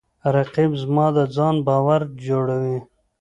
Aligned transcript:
رقیب 0.35 0.71
زما 0.83 1.07
د 1.15 1.17
ځان 1.35 1.55
باور 1.67 2.01
جوړوي 2.27 2.79